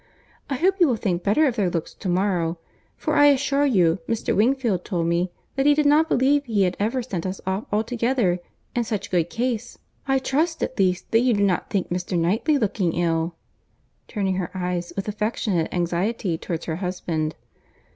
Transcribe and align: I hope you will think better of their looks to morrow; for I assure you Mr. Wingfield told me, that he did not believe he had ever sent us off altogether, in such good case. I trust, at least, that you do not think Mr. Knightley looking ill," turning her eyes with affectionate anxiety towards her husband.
I 0.49 0.55
hope 0.55 0.79
you 0.79 0.87
will 0.87 0.95
think 0.95 1.21
better 1.21 1.45
of 1.45 1.55
their 1.57 1.69
looks 1.69 1.93
to 1.93 2.09
morrow; 2.09 2.57
for 2.97 3.15
I 3.17 3.27
assure 3.27 3.67
you 3.67 3.99
Mr. 4.09 4.35
Wingfield 4.35 4.83
told 4.83 5.05
me, 5.05 5.31
that 5.55 5.67
he 5.67 5.75
did 5.75 5.85
not 5.85 6.09
believe 6.09 6.43
he 6.45 6.63
had 6.63 6.75
ever 6.79 7.03
sent 7.03 7.23
us 7.23 7.39
off 7.45 7.67
altogether, 7.71 8.39
in 8.75 8.83
such 8.83 9.11
good 9.11 9.29
case. 9.29 9.77
I 10.07 10.17
trust, 10.17 10.63
at 10.63 10.79
least, 10.79 11.11
that 11.11 11.19
you 11.19 11.35
do 11.35 11.43
not 11.43 11.69
think 11.69 11.89
Mr. 11.91 12.17
Knightley 12.17 12.57
looking 12.57 12.93
ill," 12.93 13.35
turning 14.07 14.37
her 14.37 14.49
eyes 14.55 14.91
with 14.95 15.07
affectionate 15.07 15.71
anxiety 15.71 16.35
towards 16.35 16.65
her 16.65 16.77
husband. 16.77 17.35